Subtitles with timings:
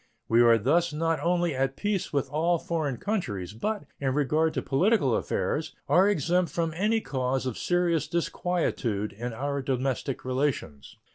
[0.27, 4.61] We are thus not only at peace with all foreign countries, but, in regard to
[4.63, 10.97] political affairs, are exempt from any cause of serious disquietude in our domestic relations.